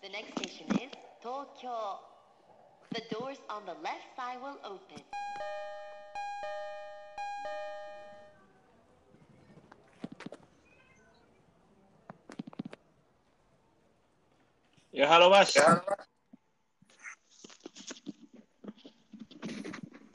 [0.00, 0.88] The next station is
[1.22, 2.00] Tokyo.
[2.94, 5.04] The doors on the left side will open.
[14.88, 15.52] Ya halo mas.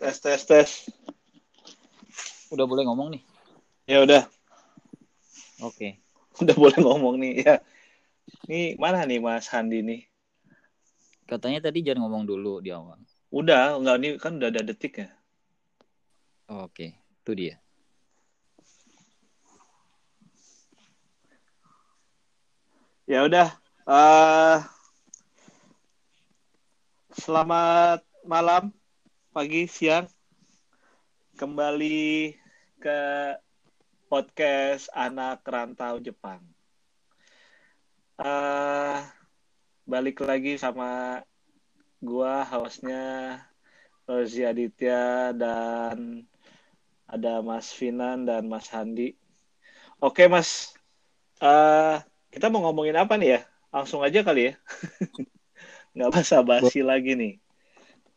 [0.02, 0.70] Tes tes tes.
[2.50, 3.22] Udah boleh ngomong nih.
[3.86, 4.26] Ya udah,
[5.62, 6.02] Oke.
[6.42, 7.56] udah boleh ngomong nih ya.
[8.46, 10.06] Ini mana nih Mas Handi nih?
[11.26, 13.02] Katanya tadi jangan ngomong dulu di awal.
[13.34, 15.10] Udah, enggak nih kan udah ada detik ya.
[16.46, 17.58] Oke, itu dia.
[23.10, 23.50] Ya udah.
[23.90, 24.58] eh
[27.18, 28.70] selamat malam,
[29.34, 30.06] pagi, siang.
[31.34, 32.38] Kembali
[32.78, 33.02] ke
[34.06, 36.55] podcast anak rantau Jepang.
[38.16, 38.98] Eh
[39.84, 41.20] balik lagi sama
[42.00, 43.38] gua hostnya
[44.08, 46.24] Rozi Aditya dan
[47.06, 49.14] ada Mas Finan dan Mas Handi.
[50.00, 50.74] Oke Mas,
[51.42, 51.98] eh
[52.32, 53.42] kita mau ngomongin apa nih ya?
[53.74, 54.54] Langsung aja kali ya.
[55.96, 57.34] Nggak basa-basi lagi nih.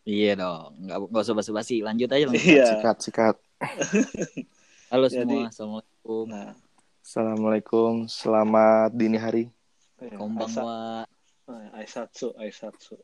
[0.09, 1.85] Iya dong, nggak nggak usah basa-basi.
[1.85, 2.49] Lanjut aja langsung.
[2.49, 2.65] Iya.
[2.81, 3.37] Sikat, sikat.
[4.89, 6.25] Halo Jadi- semua, assalamualaikum.
[6.33, 6.53] Nah,
[7.09, 9.45] Assalamualaikum, selamat dini hari.
[9.99, 11.05] Konbanwa.
[11.49, 12.95] Aisa- Aisatsu, Aisatsu.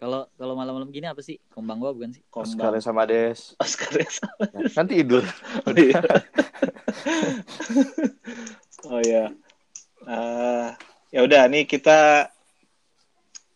[0.00, 1.36] Kalau kalau malam-malam gini apa sih?
[1.52, 2.24] Konbanwa bukan sih?
[2.32, 2.80] Oscar Kombang.
[2.80, 3.52] sama Des.
[3.60, 4.44] Oscar ya sama.
[4.72, 5.24] Kan tidur.
[5.68, 6.00] Oh iya.
[8.88, 9.24] oh ya.
[10.08, 10.68] Eh,
[11.12, 12.32] ya udah nih kita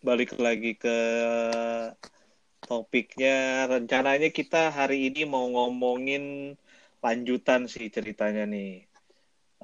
[0.04, 0.98] balik lagi ke
[2.60, 3.68] topiknya.
[3.68, 6.56] Rencananya kita hari ini mau ngomongin
[7.00, 8.84] lanjutan sih ceritanya nih.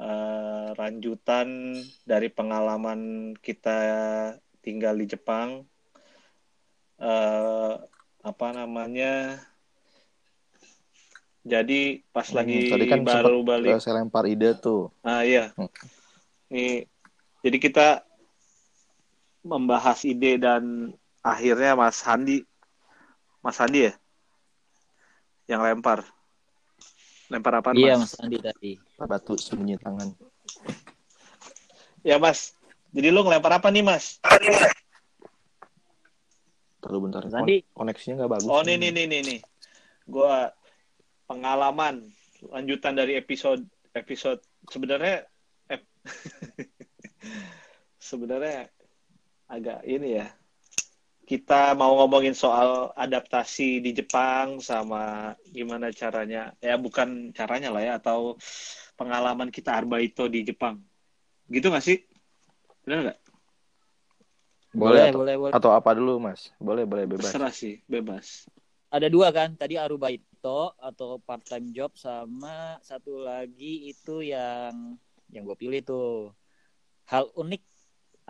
[0.01, 1.77] Eh, lanjutan
[2.09, 3.79] dari pengalaman kita
[4.65, 5.69] tinggal di Jepang.
[6.97, 7.75] Eh,
[8.25, 9.37] apa namanya?
[11.45, 14.89] Jadi pas Hmm, lagi Tadi kan baru balik eh, saya lempar ide tuh.
[15.05, 15.53] Ah iya.
[15.61, 15.69] Hmm.
[16.49, 16.89] Nih,
[17.45, 17.87] jadi kita
[19.45, 22.49] membahas ide dan akhirnya Mas Handi,
[23.45, 23.93] Mas Handi ya,
[25.45, 26.09] yang lempar.
[27.31, 28.19] Lempar apa Iya Mas?
[28.19, 28.73] Mas Andi tadi.
[28.99, 30.11] Batu sembunyi tangan.
[32.03, 32.59] Ya Mas.
[32.91, 34.19] Jadi lu ngelempar apa nih Mas?
[36.83, 37.23] Terlalu bentar.
[37.23, 37.63] Mas Andi.
[37.63, 38.51] Kon- koneksinya nggak bagus.
[38.51, 39.41] Oh nih nih nih nih nih.
[40.11, 40.51] Gua
[41.31, 42.11] pengalaman
[42.51, 43.63] lanjutan dari episode
[43.95, 45.23] episode sebenarnya
[45.71, 45.87] ep-
[48.11, 48.67] sebenarnya
[49.47, 50.27] agak ini ya.
[51.31, 56.51] Kita mau ngomongin soal adaptasi di Jepang sama gimana caranya.
[56.59, 58.35] Ya bukan caranya lah ya atau
[58.99, 60.83] pengalaman kita arbaito di Jepang.
[61.47, 62.03] Gitu nggak sih?
[62.83, 63.19] Benar nggak?
[64.75, 65.53] Boleh, atau, boleh, boleh.
[65.55, 66.51] atau apa dulu, Mas?
[66.59, 67.31] Boleh, boleh bebas.
[67.31, 68.51] Terserah sih, bebas.
[68.91, 69.55] Ada dua kan?
[69.55, 74.99] Tadi arubaito atau part time job sama satu lagi itu yang
[75.31, 76.35] yang gue pilih tuh
[77.07, 77.70] hal unik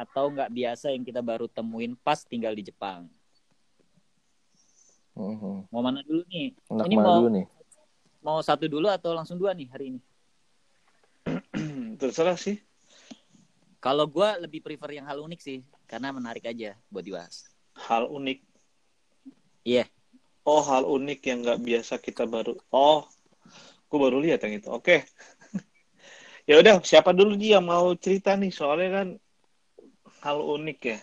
[0.01, 3.05] atau nggak biasa yang kita baru temuin pas tinggal di Jepang.
[5.13, 5.69] Mhm.
[5.69, 6.57] Mau mana dulu nih?
[6.73, 7.47] Enak Ini mau- dulu nih?
[8.21, 10.01] Mau satu dulu atau langsung dua nih hari ini?
[12.01, 12.57] Terserah sih.
[13.81, 17.49] Kalau gue lebih prefer yang hal unik sih, karena menarik aja buat dibahas.
[17.77, 18.45] Hal unik.
[19.65, 19.89] Iya.
[20.45, 22.61] Oh, hal unik yang nggak biasa kita baru.
[22.73, 23.09] Oh,
[23.89, 24.69] gue baru lihat yang itu.
[24.69, 25.05] Oke.
[26.49, 28.53] ya udah, siapa dulu dia mau cerita nih?
[28.53, 29.09] Soalnya kan
[30.21, 30.99] hal unik ya.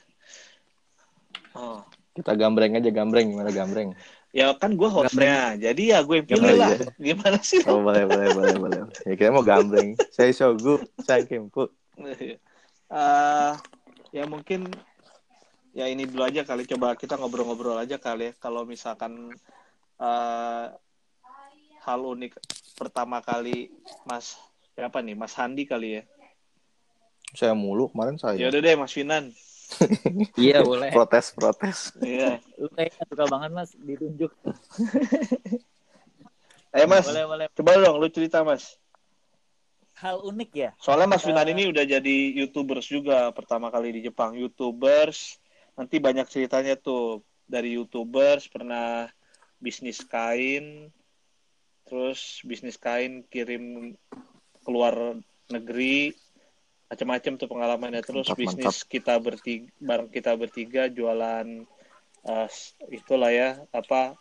[1.58, 1.82] Oh,
[2.14, 3.34] Kita gambreng aja, gambreng.
[3.34, 3.90] Gimana gambreng?
[4.36, 5.58] ya kan gue hostnya.
[5.58, 6.70] Jadi ya gue yang pilih lah.
[6.70, 6.78] iya.
[6.98, 7.62] Gimana sih?
[7.66, 8.80] Oh, boleh, boleh, boleh, boleh.
[9.10, 9.98] Ya, kita mau gambreng.
[10.14, 11.66] Saya Shogu, saya Kempu.
[11.98, 13.54] Eh,
[14.14, 14.70] ya mungkin
[15.74, 16.70] ya ini dulu aja kali.
[16.70, 18.34] Coba kita ngobrol-ngobrol aja kali ya.
[18.38, 19.34] Kalau misalkan
[19.98, 20.66] eh,
[21.82, 22.38] hal unik
[22.78, 23.74] pertama kali
[24.06, 24.38] Mas
[24.78, 25.18] siapa nih?
[25.18, 26.04] Mas Handi kali ya.
[27.38, 28.34] Saya mulu, kemarin saya.
[28.42, 29.30] Ya udah deh Mas Finan.
[30.40, 30.90] Iya boleh.
[30.90, 31.92] Protes, protes.
[32.00, 32.40] Iya.
[32.56, 34.32] Lu kayaknya suka banget mas ditunjuk.
[36.72, 37.46] Ayo Mas, Boleh boleh.
[37.52, 38.80] coba dong lu cerita Mas.
[39.98, 40.72] Hal unik ya.
[40.80, 41.54] Soalnya Mas Finan Eh.
[41.54, 44.40] ini udah jadi YouTubers juga pertama kali di Jepang.
[44.40, 45.36] YouTubers
[45.76, 49.10] nanti banyak ceritanya tuh dari YouTubers pernah
[49.58, 50.88] bisnis kain,
[51.84, 53.98] terus bisnis kain kirim
[54.62, 55.18] keluar
[55.50, 56.14] negeri,
[56.88, 58.02] macam-macam tuh pengalamannya.
[58.04, 61.48] Terus Mantap, bisnis kita bertiga, bareng kita bertiga jualan
[62.28, 62.48] eh,
[62.92, 64.16] itulah ya apa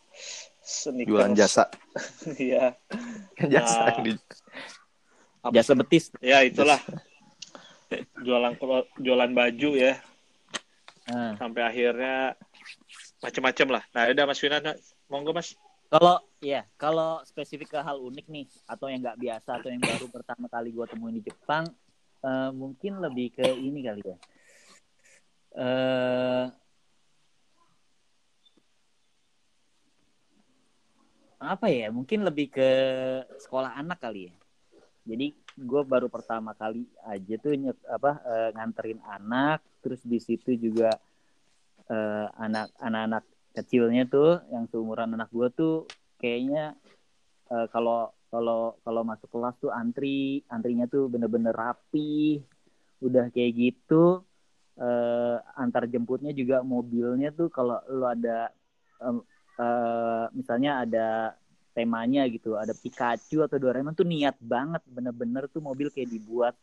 [0.63, 1.11] sneakers.
[1.11, 1.65] Jualan jasa.
[2.39, 2.75] Iya.
[3.55, 4.25] jasa yang di-
[5.47, 6.11] Apa Jasa betis.
[6.19, 6.83] Ya itulah
[8.19, 8.59] jualan
[8.99, 9.95] jualan baju ya.
[11.07, 12.35] Nah, sampai akhirnya
[13.23, 13.83] macem-macem lah.
[13.95, 14.75] Nah, udah Mas Finan,
[15.07, 15.55] monggo Mas.
[15.87, 20.11] kalau ya kalau spesifik ke hal unik nih atau yang nggak biasa atau yang baru
[20.11, 21.63] pertama kali gue temuin di Jepang
[22.27, 24.17] eh, mungkin lebih ke ini kali ya.
[25.57, 26.45] Eh
[31.37, 31.89] apa ya?
[31.93, 32.71] Mungkin lebih ke
[33.45, 34.35] sekolah anak kali ya.
[35.07, 35.27] Jadi
[35.57, 40.91] gue baru pertama kali aja tuh nyet, apa eh, nganterin anak terus di situ juga
[41.89, 43.25] eh, anak anak-anak
[43.57, 45.75] kecilnya tuh yang seumuran anak gue tuh
[46.21, 46.75] kayaknya
[47.49, 52.43] eh, kalau kalau kalau masuk kelas tuh antri antrinya tuh bener-bener rapi
[53.03, 54.23] udah kayak gitu.
[54.77, 58.53] Eh, antar jemputnya juga mobilnya tuh kalau lu ada
[59.01, 59.17] em,
[59.57, 61.09] eh, misalnya ada
[61.73, 66.55] temanya gitu ada Pikachu atau Doraemon tuh niat banget bener-bener tuh mobil kayak dibuat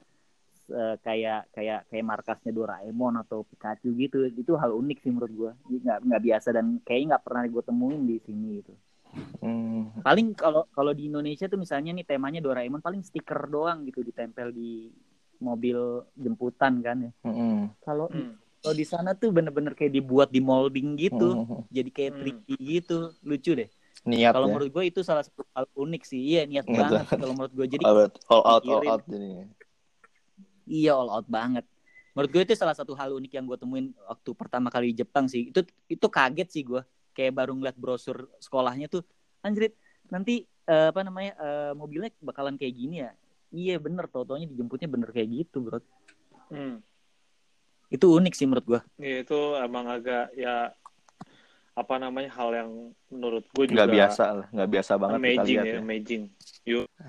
[0.70, 4.30] eh, kayak kayak kayak markasnya Doraemon atau Pikachu gitu.
[4.30, 5.52] Itu hal unik sih menurut gua.
[5.66, 8.74] Nggak nggak biasa dan kayaknya nggak pernah gue temuin di sini gitu
[9.38, 9.94] Hmm.
[10.02, 14.50] paling kalau kalau di Indonesia tuh misalnya nih temanya Doraemon paling stiker doang gitu ditempel
[14.50, 14.90] di
[15.38, 15.78] mobil
[16.14, 17.70] jemputan kan ya Hmm.
[17.80, 18.34] kalau Hmm.
[18.58, 21.62] kalau di sana tuh bener-bener kayak dibuat di molding gitu Hmm.
[21.68, 22.24] jadi kayak Hmm.
[22.26, 23.70] 3D gitu lucu deh
[24.04, 24.52] Niat kalau ya.
[24.52, 27.84] menurut gue itu salah satu hal unik sih iya niat banget kalau menurut gue jadi
[27.84, 29.46] all out, all out, all out jadinya.
[30.66, 31.64] iya all out banget
[32.14, 35.26] menurut gue itu salah satu hal unik yang gue temuin waktu pertama kali di Jepang
[35.26, 36.82] sih itu itu kaget sih gue
[37.14, 39.06] kayak baru ngeliat brosur sekolahnya tuh
[39.40, 39.78] anjrit
[40.10, 43.12] nanti eh, apa namanya eh, mobilnya bakalan kayak gini ya
[43.54, 45.80] iya bener tau-taunya dijemputnya bener kayak gitu bro
[46.52, 46.84] Hmm.
[47.90, 50.70] itu unik sih menurut gue Ya, itu emang agak ya
[51.74, 52.70] apa namanya hal yang
[53.10, 55.80] menurut gue juga Nggak biasa lah, nggak biasa banget kita amazing lihat ya, ya.
[55.82, 56.24] amazing.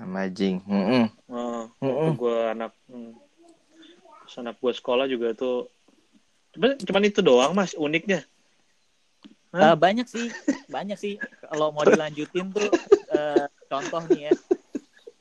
[0.01, 0.57] Amazing.
[0.65, 1.07] Hmm.
[1.29, 2.17] Oh, Hmm.
[2.17, 2.73] gue anak.
[4.25, 5.69] Terus anak gue sekolah juga tuh
[6.57, 8.25] cuman, cuman itu doang mas uniknya
[9.55, 10.27] Eh, banyak sih
[10.67, 12.67] banyak sih kalau mau dilanjutin tuh
[13.07, 14.35] eh, contoh nih ya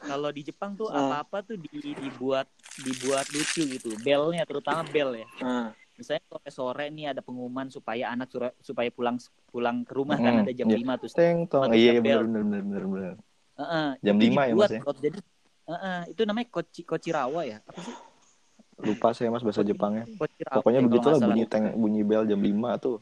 [0.01, 1.21] kalau di Jepang tuh Ah.
[1.21, 6.85] apa-apa tuh di- dibuat dibuat lucu gitu belnya terutama bel ya Ah, misalnya sore sore
[6.89, 9.21] nih ada pengumuman supaya anak sura- supaya pulang
[9.53, 10.77] pulang ke rumah kan Mm, ada jam iya.
[10.81, 11.69] 5 tuh Teng tong.
[11.69, 12.25] Iya, bel.
[12.25, 13.13] benar benar benar benar.
[13.53, 14.81] Heeh, Jam itu 5 ya, Mas, ya?
[14.81, 15.19] Jadi
[15.69, 17.95] heeh, itu namanya koci kocirawa ya apa sih
[18.81, 20.09] Lupa saya Mas bahasa Jepangnya.
[20.17, 22.97] kocirawa Pokoknya ya, begitulah bunyi teng bunyi bel jam 5 tuh.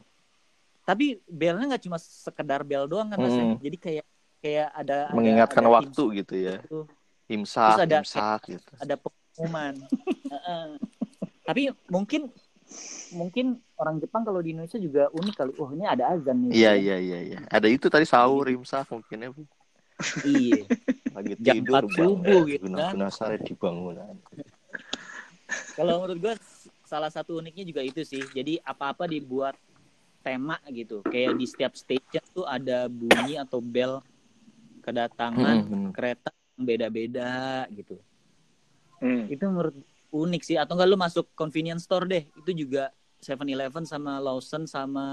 [0.82, 3.44] Tapi belnya nggak cuma sekedar bel doang kan mas ya?
[3.44, 3.56] Mm.
[3.58, 4.06] jadi kayak
[4.42, 6.58] kayak ada Mengingatkan ada waktu gitu ya.
[6.66, 6.86] tuh.
[7.30, 8.72] Imsak, Terus ada- imsak gitu.
[8.76, 9.74] ada pengumuman.
[10.28, 10.66] Heeh.
[11.42, 12.28] Tapi mungkin
[13.12, 13.46] mungkin
[13.76, 15.50] orang Jepang kalau di Indonesia juga unik kali.
[15.56, 16.50] Wah ini ada azan nih.
[16.52, 17.38] Iya iya iya iya.
[17.46, 19.28] Ada itu tadi sahur imsak mungkin ya.
[19.30, 19.42] Bu.
[20.26, 20.66] Iya.
[21.14, 22.92] Lagi Jam tidur 4 subuh gitu Guna kan.
[22.92, 24.14] guna sare dibangunan.
[25.76, 26.34] Kalau menurut gua
[26.82, 28.20] salah satu uniknya juga itu sih.
[28.28, 29.56] Jadi apa-apa dibuat
[30.22, 31.02] tema gitu.
[31.04, 34.00] Kayak di setiap stage tuh ada bunyi atau bel
[34.80, 35.90] kedatangan Mm, bener.
[35.92, 37.32] kereta yang beda-beda
[37.70, 37.98] gitu.
[38.98, 39.26] hmm.
[39.28, 39.76] Itu menurut
[40.10, 40.56] unik sih.
[40.58, 42.24] Atau enggak lu masuk convenience store deh.
[42.38, 42.90] Itu juga
[43.22, 45.06] 7-Eleven sama Lawson sama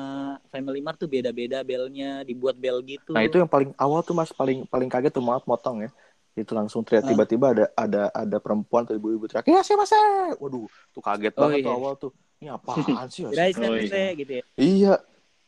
[0.49, 3.13] Family Mart tuh beda-beda belnya, dibuat bel gitu.
[3.13, 5.89] Nah itu yang paling awal tuh mas paling paling kaget tuh maaf motong ya.
[6.33, 9.93] Itu langsung teriak tiba-tiba ada ada ada perempuan atau ibu-ibu teriak ya sih mas
[10.41, 11.77] Waduh tuh kaget Oh, banget tuh iya.
[11.77, 12.11] awal tuh.
[12.39, 13.23] Ini apaan sih?
[13.23, 13.29] ya?
[13.29, 14.43] Kirain Oh, sensei gitu ya.
[14.55, 14.93] Iya.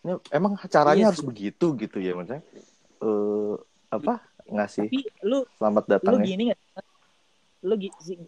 [0.01, 1.27] Ini emang caranya Iya harus sih.
[1.27, 2.43] begitu gitu ya maksudnya.
[3.00, 3.53] Eh
[3.88, 4.13] apa
[4.45, 6.25] ngasih Tapi lu selamat lu datang ya.
[6.25, 6.60] gini gak
[7.62, 7.75] lu,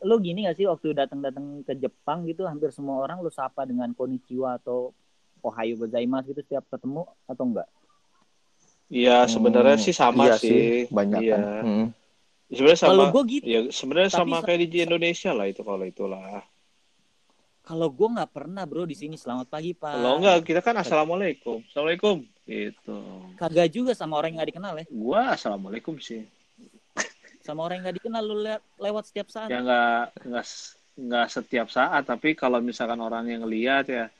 [0.01, 3.91] lu gini gak sih waktu datang-datang ke Jepang gitu hampir semua orang lu sapa dengan
[3.91, 4.93] konnichiwa atau
[5.41, 7.67] ohayo gozaimasu gitu setiap ketemu atau enggak?
[8.87, 10.85] Iya sebenarnya Hmm, sih sama iya sih.
[10.87, 11.33] banyak Iya.
[11.33, 11.43] kan.
[11.61, 11.85] Hmm.
[12.47, 12.91] Sebenarnya sama.
[12.93, 16.45] Kalau gue gitu, Ya sebenarnya sama sa- kayak di Indonesia lah itu kalau itulah.
[17.63, 19.95] Kalau gue nggak pernah bro di sini selamat pagi pak.
[19.95, 22.27] Kalau enggak kita kan assalamualaikum, assalamualaikum.
[22.43, 22.97] Gitu.
[23.39, 24.85] Kagak juga sama orang yang nggak dikenal ya.
[24.91, 26.27] Gua assalamualaikum sih.
[27.39, 29.47] Sama orang yang nggak dikenal lu le- lewat setiap saat.
[29.47, 30.45] Ya enggak enggak
[30.93, 34.11] enggak setiap saat tapi kalau misalkan orang yang lihat ya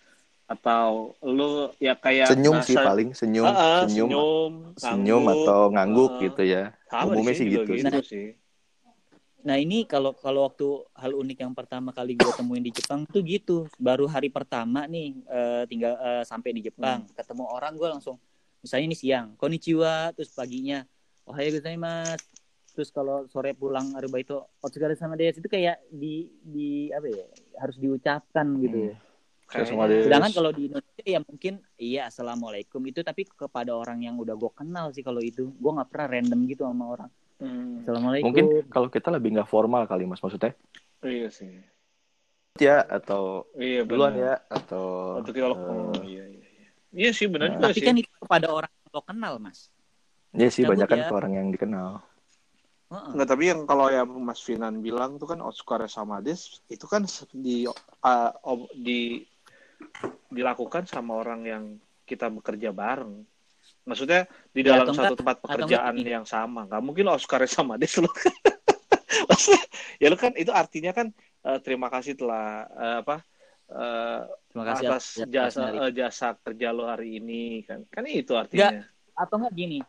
[0.43, 5.43] atau lu ya kayak Senyum nasa- sih paling senyum Ah, ah, senyum senyum, senyum ngangguk.
[5.47, 6.63] atau ngangguk Ah, gitu ya.
[7.03, 7.59] Umumnya sih gitu.
[7.59, 8.27] juga gitu sih.
[9.43, 10.63] Nah ini kalau kalau waktu
[10.95, 13.67] hal unik yang pertama kali gue temuin di Jepang tuh gitu.
[13.75, 18.15] Baru hari pertama nih eh, tinggal eh, sampai di Jepang, ketemu orang gue langsung
[18.59, 20.88] misalnya ini siang, konnichiwa, terus paginya
[21.23, 22.23] ohayo gozaimasu.
[22.73, 27.27] Terus kalau sore pulang arubaito otsugare sama desu itu kayak di di apa ya?
[27.53, 28.95] harus diucapkan gitu ya.
[29.53, 34.15] Sama dia- Sedangkan kalau di Indonesia ya mungkin iya assalamualaikum itu tapi kepada orang yang
[34.17, 35.53] udah gue kenal sih kalau itu.
[35.53, 37.09] Gue nggak pernah random gitu sama orang.
[37.43, 38.25] Hmm, Assalamualaikum.
[38.31, 40.55] Mungkin kalau kita lebih nggak formal kali mas maksudnya.
[41.03, 41.59] iya sih.
[42.55, 46.47] ya atau Iya duluan ya atau Untuk kalau eh, oh, iya iya.
[46.47, 46.67] iya.
[46.93, 47.88] Iya sih benar Nah, juga Tapi sih.
[47.91, 49.67] kan itu kepada orang yang lo kenal, Mas.
[50.31, 51.07] Iya sih banyak kan ya.
[51.12, 52.00] ke orang yang dikenal.
[52.93, 53.12] Heeh.
[53.19, 57.03] Nggak, tapi yang kalau yang Mas Finan bilang tuh kan Oscar sama Des itu kan
[57.35, 59.27] di uh, ob- di
[60.31, 61.63] dilakukan sama orang yang
[62.07, 63.27] kita bekerja bareng.
[63.83, 64.25] Maksudnya
[64.55, 66.63] di Ya, dalam satu enggak- tempat pekerjaan enggak yang sama.
[66.67, 68.07] Nggak mungkin Oscar sama Des lu.
[69.29, 69.63] Maksudnya,
[70.01, 71.07] ya lu kan itu artinya kan
[71.45, 73.15] eh, terima kasih telah eh, apa
[73.71, 74.21] eh,
[74.51, 77.83] Terima kasih atas atas jasa eh, jasa kerja lo hari ini kan.
[77.91, 78.83] Kan itu artinya.
[79.13, 79.79] Atau enggak gini,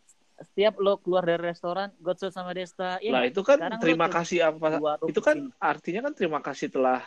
[0.42, 4.50] setiap lo keluar dari restoran, Godso sama Desta, ya Lah itu kan lo terima kasih
[4.50, 7.00] apa itu kan artinya kan terima kasih telah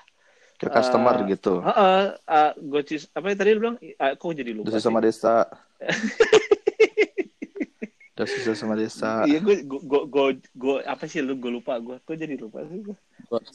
[0.57, 1.61] Ke customer Eh, gitu.
[1.61, 5.05] Heeh, uh, gocis apa ya tadi lu bilang Ah, kok jadi lupa sama
[8.17, 8.41] desa.
[8.41, 9.21] Dosis sama desa.
[9.29, 10.25] Iya gue gue gue
[10.57, 12.97] gue apa sih lu gue lupa gue gue jadi lupa sih gue.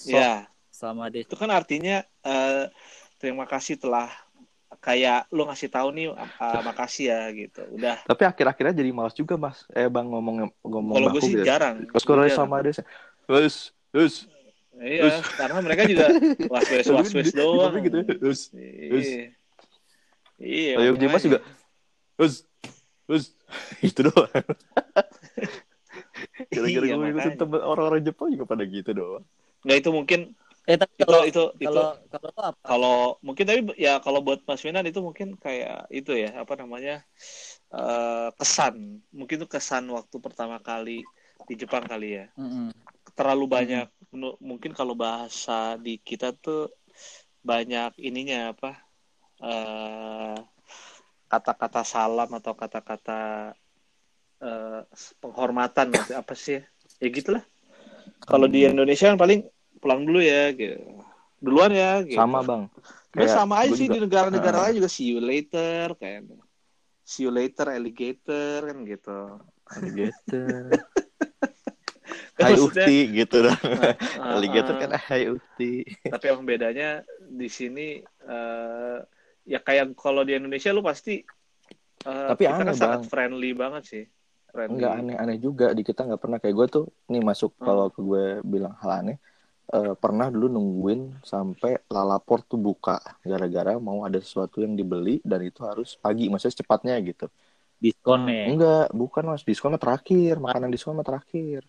[0.07, 1.29] Ya sama Desta.
[1.29, 2.65] itu kan artinya eh,
[3.21, 4.09] terima kasih telah
[4.83, 7.63] kayak lu ngasih tahu nih ah, makasih ya gitu.
[7.77, 8.01] Udah.
[8.03, 9.63] Tapi akhir-akhirnya jadi malas juga mas.
[9.77, 11.45] Eh bang ngomong ngomong Kalau gue sih gitu.
[11.45, 11.87] jarang.
[11.87, 12.83] Terus kalau Gue sama desa.
[13.29, 14.15] Terus, terus.
[14.83, 16.11] Iya, karena mereka juga
[16.49, 17.71] was-was was-was doang.
[17.71, 17.99] Tapi gitu.
[18.03, 19.07] Terus, terus.
[19.07, 19.25] Iya.
[20.43, 20.75] Iya.
[20.83, 21.27] Ayo Dimas makanya.
[21.29, 21.39] juga.
[22.19, 22.35] Terus,
[23.07, 23.25] terus.
[23.89, 24.31] Itu doang.
[26.55, 29.25] Gara-gara Iya, gue ngikutin temen orang-orang Jepang juga pada gitu doang.
[29.65, 30.21] Nggak itu mungkin
[30.71, 32.71] Eh tapi itu kalau itu itu kalau kalau apa?
[32.71, 32.95] kalau
[33.27, 36.93] mungkin tapi ya kalau buat Mas Finan itu mungkin kayak itu ya apa namanya
[37.75, 38.77] eh, kesan
[39.19, 40.91] mungkin itu kesan waktu pertama kali
[41.49, 42.73] di Jepang kali ya Mm-mm.
[43.19, 45.53] terlalu banyak menu- mungkin kalau bahasa
[45.85, 46.59] di kita tuh
[47.51, 48.69] banyak ininya apa
[49.45, 50.37] eh,
[51.33, 53.21] kata-kata salam atau kata-kata
[54.39, 54.81] eh,
[55.17, 56.13] penghormatan gitu.
[56.21, 56.61] apa sih
[57.01, 57.41] ya gitulah
[58.23, 58.77] kalau di Hmm.
[58.77, 59.49] Indonesia kan paling
[59.81, 61.01] pulang dulu ya gitu
[61.43, 62.21] duluan ya gitu.
[62.21, 62.63] Sama bang.
[63.13, 64.65] Ya Kayak sama aja sih juga- di negara-negara Heeh.
[64.71, 66.21] lain juga see you later kayak
[67.03, 69.19] see you later alligator kan gitu.
[69.91, 70.43] Gitu.
[72.33, 73.57] Kan Hai Ukti gitu dah.
[73.61, 73.93] uh,
[74.37, 75.85] Alligator uh, kan Hai Ukti.
[76.09, 78.99] Tapi emang bedanya di sini eh,
[79.45, 81.23] ya kayak kalau di Indonesia lu pasti
[82.03, 83.11] eh, Tapi kita aneh, kan sangat Bang.
[83.11, 84.05] friendly banget sih.
[84.53, 84.73] Friendly.
[84.75, 87.65] Enggak aneh-aneh juga di kita nggak pernah kayak gue tuh nih masuk Hmm.
[87.65, 89.17] kalau ke gue bilang hal aneh
[89.73, 95.41] eh, pernah dulu nungguin sampai lalapor tuh buka gara-gara mau ada sesuatu yang dibeli dan
[95.41, 97.27] itu harus pagi maksudnya secepatnya gitu
[97.83, 98.45] Diskon ya.
[98.47, 101.65] enggak bukan mas diskon mah terakhir makanan diskon mah terakhir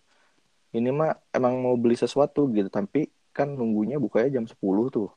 [0.74, 5.08] ini mah emang mau beli sesuatu gitu tapi kan nunggunya bukanya jam 10 tuh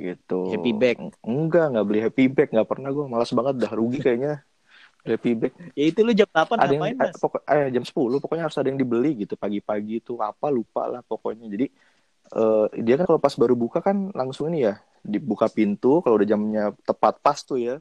[0.00, 0.40] gitu.
[0.48, 0.96] Happy bag.
[1.20, 3.54] enggak nggak beli happy bag nggak pernah gue malas banget.
[3.60, 4.40] Dah rugi kayaknya.
[5.00, 7.08] Happy bag Ya itu lu jam 8 ada yang ngapain, Mas?
[7.08, 9.36] eh, pokok eh, jam 10 pokoknya harus ada yang dibeli gitu.
[9.36, 10.16] Pagi-pagi itu.
[10.20, 11.48] Apa lupa lah pokoknya.
[11.48, 11.66] Jadi
[12.36, 14.80] eh, dia kan kalau pas baru buka kan langsung ini ya.
[15.00, 16.00] Dibuka pintu.
[16.00, 17.76] Kalau udah jamnya tepat pas tuh ya.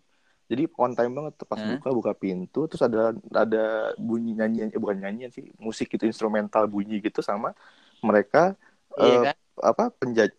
[0.49, 1.77] Jadi on time banget pas Hah?
[1.77, 2.65] buka buka pintu.
[2.65, 4.71] Terus ada ada bunyi nyanyian.
[4.71, 5.45] Eh, bukan nyanyian sih.
[5.59, 7.51] Musik itu instrumental bunyi gitu sama
[7.99, 8.55] mereka
[8.97, 9.35] Iya eh, kan?
[9.59, 10.31] apa penjaj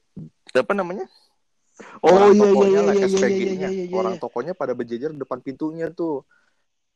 [0.57, 1.07] apa namanya
[2.01, 3.69] Oh orang iya iya tokonya iya lah, iya iya SPG-nya.
[3.71, 3.97] iya iya iya.
[3.97, 6.25] orang tokonya pada berjejer depan pintunya tuh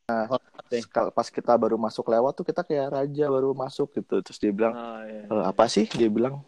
[0.05, 0.85] Oke.
[0.85, 4.53] Sekal- pas kita baru masuk lewat tuh kita kayak raja baru masuk gitu terus dia
[4.53, 5.25] bilang Ah, iya.
[5.29, 6.45] "Eh, apa sih dia bilang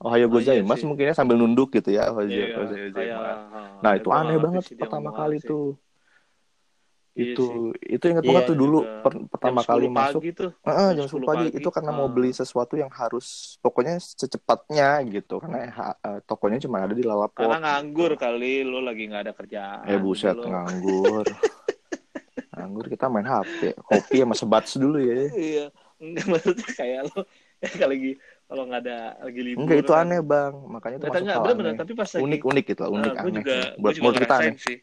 [0.00, 3.44] oh hayo Oh, iya gozaimasu mungkinnya sambil nunduk gitu ya oh, Iya, kayak, gozaimasu.
[3.52, 5.48] ah, nah itu aneh banget pertama kali sih.
[5.48, 5.76] tuh
[7.12, 7.44] Iya itu
[7.76, 10.50] itu inget Iya, banget tuh dulu per- pertama Jam kali 10 masuk tuh.
[10.64, 11.58] Heeh, jam jam 10 10 pagi pagi.
[11.60, 12.12] itu karena mau Ah.
[12.12, 13.26] beli sesuatu yang harus
[13.60, 15.58] pokoknya secepatnya gitu karena
[16.00, 19.84] eh, tokonya cuma ada di Lalaport Karena nganggur kali lu lagi nggak ada kerjaan.
[19.84, 21.26] eh buset Lu- nganggur
[22.52, 25.66] nganggur kita main HP kopi sama sebats dulu ya Iya.
[26.02, 27.20] Enggak maksudnya kayak lo
[27.62, 28.10] kayak lagi
[28.48, 29.60] kalau nggak ada lagi libur.
[29.62, 30.02] enggak itu kan.
[30.02, 31.74] aneh bang makanya itu masuk enggak, aneh.
[31.78, 34.56] Tapi pas lagi unik unik gitu lah unik gue aneh juga buat menurut kita aneh
[34.58, 34.76] sih.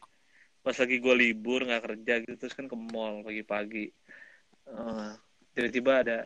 [0.60, 3.90] Pas lagi gue libur nggak kerja gitu terus kan ke mall pagi-pagi.
[4.68, 5.10] Eh,
[5.56, 6.18] tiba-tiba ada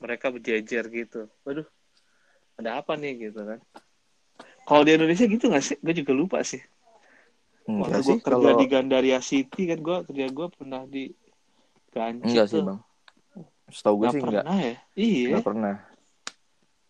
[0.00, 1.28] mereka berjejer gitu.
[1.44, 1.68] Waduh,
[2.60, 3.60] ada apa nih gitu kan?
[4.68, 5.76] Kalau di Indonesia gitu nggak sih?
[5.80, 6.60] Gue juga lupa sih.
[7.70, 11.14] enggak sih gue kerja kalau di Gandaria City kan gue kerja gue pernah di
[11.90, 12.66] Ganci enggak sih tuh.
[12.66, 12.78] bang
[13.70, 14.74] setahu gue sih enggak pernah ya?
[14.98, 15.26] Iya.
[15.30, 15.74] enggak pernah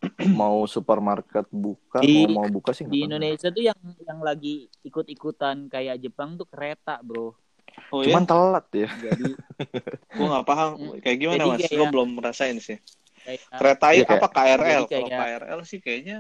[0.33, 3.05] mau supermarket buka Di- mau mau buka sih Di.
[3.05, 7.37] Indonesia tuh yang yang lagi ikut-ikutan kayak Jepang tuh kereta, Bro.
[7.91, 8.29] Oh cuman ya?
[8.29, 9.31] telat ya Jadi
[10.17, 10.71] Gue nggak paham.
[10.99, 11.59] Kayak gimana Jadi mas?
[11.61, 12.79] kayak- Gue belum merasain sih.
[13.21, 14.83] kayak Kereta Iya, kayak- apa KRL?
[14.87, 16.19] Kalau KRL sih kayaknya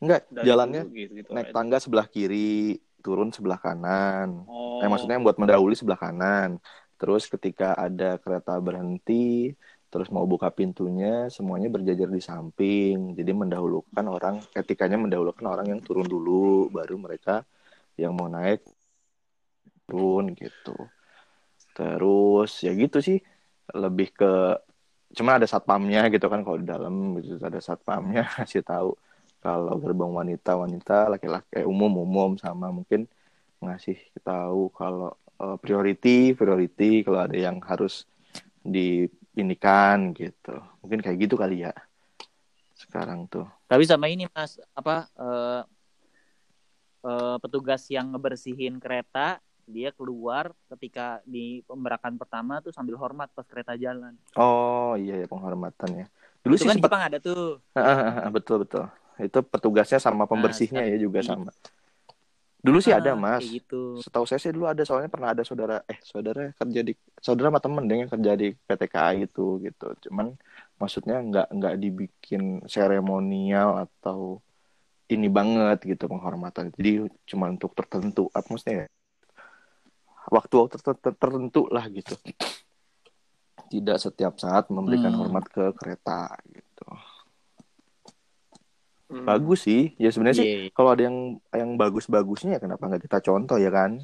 [0.00, 1.54] enggak jalannya dulu gitu, gitu naik aja.
[1.54, 4.80] tangga sebelah kiri turun sebelah kanan Oh.
[4.80, 6.56] Eh maksudnya yang buat mendahului sebelah kanan.
[6.96, 9.52] Terus ketika ada kereta berhenti,
[9.90, 13.18] terus mau buka pintunya semuanya berjajar di samping.
[13.18, 17.42] Jadi mendahulukan orang etikanya mendahulukan orang yang turun dulu baru mereka
[17.98, 18.62] yang mau naik
[19.90, 20.78] turun gitu.
[21.74, 23.18] Terus ya gitu sih.
[23.74, 24.32] Lebih ke
[25.10, 27.42] cuma ada satpamnya gitu kan kalau di dalam gitu.
[27.42, 28.94] Ada satpamnya kasih tahu
[29.42, 33.08] kalau gerbang wanita wanita laki-laki eh, umum umum sama mungkin
[33.60, 38.04] ngasih tahu kalau uh, priority priority kalau ada yang harus
[39.30, 40.58] dipinikan gitu.
[40.82, 41.72] Mungkin kayak gitu kali ya
[42.74, 43.46] sekarang tuh.
[43.70, 45.62] Tapi sama ini mas, apa eh,
[47.06, 49.38] eh, petugas yang ngebersihin kereta
[49.70, 54.18] dia keluar ketika di pemberakan pertama tuh sambil hormat pas kereta jalan.
[54.34, 56.06] oh iya ya penghormatan ya.
[56.42, 57.62] Dulu Itu sih kan sempat Jepang ada tuh.
[58.34, 58.84] betul betul.
[59.20, 61.54] Itu petugasnya sama pembersihnya ya juga sama
[62.60, 63.80] dulu sih ada Ah, mas Kayak gitu.
[63.98, 67.60] setahu saya sih dulu ada soalnya pernah ada saudara eh saudara kerja di saudara sama
[67.60, 70.36] temen deh yang kerja di PT KAI itu gitu cuman
[70.76, 74.44] maksudnya nggak nggak dibikin seremonial atau
[75.08, 78.88] ini banget gitu penghormatan jadi cuma untuk tertentu apa maksudnya ya?
[80.30, 82.14] waktu-waktu tertentu, tertentu lah gitu
[83.70, 85.20] tidak setiap saat memberikan Hmm.
[85.24, 86.69] hormat ke kereta gitu
[89.10, 89.26] Hmm.
[89.26, 89.90] bagus sih.
[89.98, 90.70] Ya sebenarnya sih Iya.
[90.70, 91.18] kalau ada yang
[91.50, 93.98] yang bagus-bagusnya ya kenapa nggak kita contoh ya kan?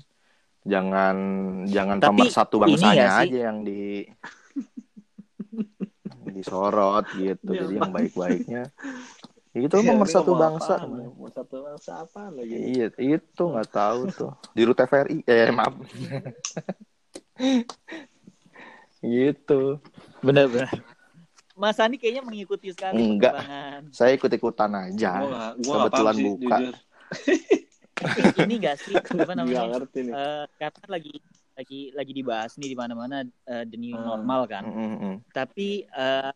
[0.66, 1.16] Jangan
[1.70, 4.02] jangan Tapi pemersatu bangsanya ya sih- aja yang di
[6.28, 7.50] disorot gitu.
[7.54, 8.62] Ya, jadi yang baik-baiknya.
[9.54, 10.74] Ya itu Ya, pemersatu ini ngomong bangsa.
[10.76, 11.14] apaan?
[11.16, 12.50] Pemersatu bangsa apa lagi?
[12.52, 14.32] iya itu nggak tahu tuh.
[14.52, 15.74] Di rute TVRI eh maaf.
[18.98, 19.78] Gitu.
[20.18, 20.82] Bener-bener.
[21.56, 23.32] Mas Ani kayaknya mengikuti sekali Enggak.
[23.32, 23.80] perkembangan.
[23.90, 26.56] saya ikut-ikutan aja Gua gua kebetulan sih, buka.
[28.38, 29.64] Ini gak sih apa namanya?
[29.72, 30.12] ngerti nih.
[30.12, 31.12] Eh, karena lagi
[31.56, 34.04] lagi lagi dibahas nih di mana-mana eh, the new Hmm.
[34.06, 34.62] normal kan.
[34.62, 35.14] Mm, mm, mm.
[35.30, 36.30] Tapi eh,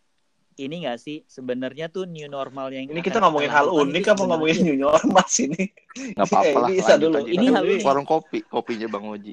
[0.59, 4.59] ini gak sih sebenarnya tuh new normal yang Ini kita ngomongin hal unik apa ngomongin
[4.63, 5.69] new normal sini?
[6.17, 7.17] nggak apa-apa lah Ini dulu.
[7.19, 7.29] aja.
[7.29, 7.83] Ini hal unik.
[7.83, 9.33] warung kopi kopinya bang Oji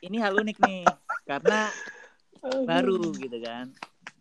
[0.00, 0.80] Ini hal unik nih
[1.24, 1.72] karena
[2.64, 3.72] baru gitu kan.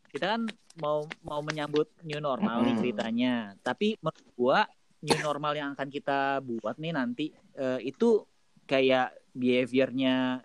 [0.10, 0.42] Kita kan
[0.78, 3.36] mau mau menyambut new normal nih ceritanya.
[3.62, 4.60] Tapi menurut gua
[5.04, 7.26] new normal yang akan kita buat nih nanti
[7.58, 8.24] eh, itu
[8.64, 10.40] kayak behaviornya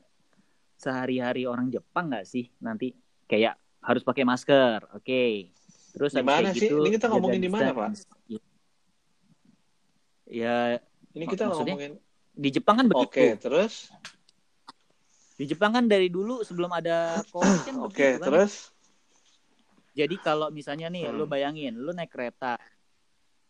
[0.79, 2.95] sehari-hari orang Jepang nggak sih nanti
[3.29, 5.25] kayak harus pakai masker, oke.
[5.95, 6.61] Terus Di habis mana kayak sih?
[6.69, 7.91] gitu, Ini kita ngomongin di mana, Pak?
[10.29, 10.79] Ya
[11.17, 11.75] Ini kita Maksudnya?
[11.75, 11.93] ngomongin.
[12.39, 13.11] di Jepang kan begitu.
[13.11, 13.91] Oke, terus?
[15.39, 18.27] Di Jepang kan dari dulu sebelum ada COVID kan Oke, begitu kan.
[18.27, 18.55] terus?
[19.95, 21.17] Jadi kalau misalnya nih, Hmm.
[21.19, 22.59] lu bayangin, lu naik kereta,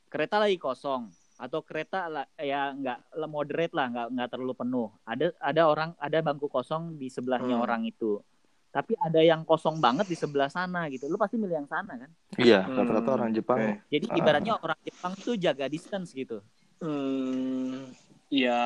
[0.08, 2.98] kereta lagi kosong, atau kereta lah, ya nggak
[3.28, 4.88] moderate lah, nggak nggak terlalu penuh.
[5.04, 7.64] Ada ada orang, ada bangku kosong di sebelahnya Hmm.
[7.64, 8.20] orang itu.
[8.68, 11.08] Tapi ada yang kosong banget di sebelah sana gitu.
[11.08, 12.10] Lu pasti milih yang sana kan.
[12.36, 13.88] iya Hmm, rata-rata orang Jepang oke.
[13.88, 14.16] Jadi Ah.
[14.20, 16.44] ibaratnya orang Jepang tuh jaga distance gitu.
[16.80, 17.90] Hmm,
[18.30, 18.60] ya,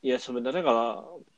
[0.00, 0.88] ya sebenarnya kalau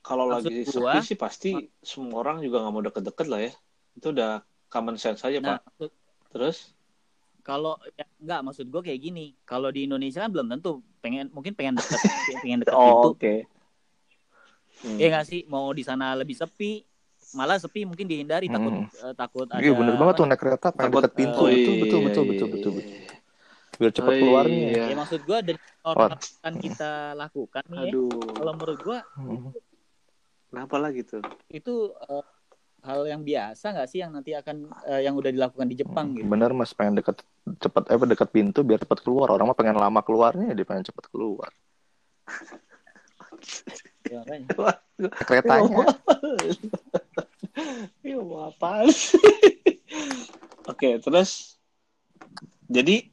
[0.00, 3.52] kalau Maksud lagi gua- sepi sih pasti semua orang juga nggak mau deket-deket lah ya.
[3.92, 5.90] Itu udah common sense aja Nah, pak.
[6.30, 6.74] Terus?
[7.40, 9.32] kalau ya, nggak maksud gue kayak gini.
[9.42, 11.96] Kalau di Indonesia kan belum tentu pengen mungkin pengen deket
[12.44, 13.08] pengen deket pintu.
[13.08, 13.34] Oh, oke.
[14.78, 14.94] Hmm.
[14.94, 16.84] Iya nggak sih mau di sana lebih sepi,
[17.32, 18.86] malah sepi mungkin dihindari takut Hmm.
[18.86, 19.58] eh, takut ada.
[19.58, 22.22] iya bener banget tuh naik kereta pengen Takut- deket pintu oh, itu iya, betul betul
[22.22, 22.76] iya, betul iya, betul iya.
[22.78, 23.06] betul
[23.78, 24.84] biar cepat Oh, keluarnya iya.
[24.84, 27.92] Ya maksud gue dan orang akan kita lakukan nih ya.
[27.94, 29.50] Aduh, Kalau menurut gue Hmm.
[30.50, 31.22] kenapa lagi tuh?
[31.48, 31.74] itu
[32.08, 32.24] eh,
[32.86, 36.28] hal yang biasa nggak sih yang nanti akan eh, yang udah dilakukan di Jepang gitu.
[36.30, 37.20] bener mas pengen deket
[37.58, 41.10] cepet eh deket pintu biar cepat keluar orang mah pengen lama keluarnya dia pengen cepat
[41.10, 41.50] keluar
[44.08, 44.24] Ya,
[45.28, 45.84] keretanya
[48.24, 49.20] mau apaan sih?
[50.70, 51.60] Oke, terus
[52.68, 53.08] jadi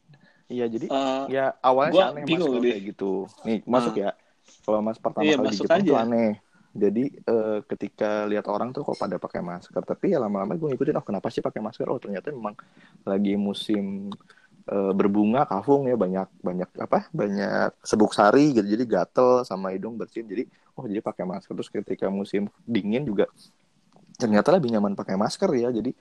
[0.53, 2.75] iya jadi eh, ya awalnya Gua aneh mas bingung nih.
[2.75, 3.05] kayak gitu.
[3.45, 4.09] Nih masuk ya.
[4.65, 5.97] Kalau mas pertama Iya, kali di Jepang tuh aja.
[6.01, 6.37] aneh.
[6.75, 10.97] Jadi eh, ketika lihat orang tuh kok pada pakai masker tapi ya lama-lama gue ngikutin
[10.99, 11.87] oh kenapa sih pakai masker?
[11.87, 12.55] Oh ternyata memang
[13.07, 14.11] lagi musim
[14.71, 18.67] eh, berbunga kafung ya banyak banyak apa banyak sebuk sari gitu.
[18.67, 20.43] Jadi gatel sama hidung bersin jadi
[20.77, 21.53] oh jadi pakai masker.
[21.57, 23.25] Terus ketika musim dingin juga
[24.15, 25.69] ternyata lebih nyaman pakai masker ya.
[25.73, 25.91] Jadi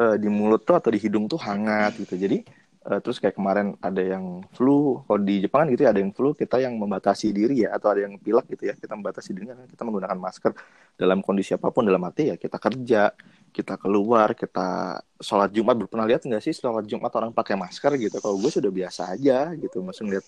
[0.00, 2.14] eh, di mulut tuh atau di hidung tuh hangat gitu.
[2.18, 2.42] Jadi
[2.86, 6.12] eh, terus kayak kemarin ada yang flu kalau di Jepang kan gitu ya ada yang
[6.14, 9.44] flu kita yang membatasi diri ya atau ada yang pilek gitu ya kita membatasi diri
[9.70, 10.52] kita menggunakan masker.
[10.96, 13.12] Dalam kondisi apa pun dalam arti ya kita kerja
[13.52, 15.76] kita keluar kita sholat Jumat.
[15.90, 18.16] Pernah lihat nggak sih sholat Jumat orang pakai masker gitu?
[18.22, 20.26] Kalau gue sudah biasa aja gitu maksud ngeliat